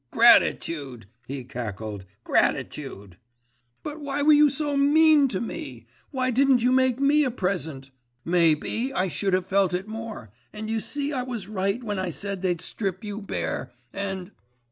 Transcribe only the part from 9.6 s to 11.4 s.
it more. And you see I